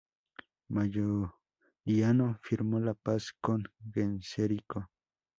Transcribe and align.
Mayoriano 0.69 2.39
firmó 2.41 2.79
la 2.79 2.95
paz 2.95 3.35
con 3.39 3.65
Genserico. 3.93 4.89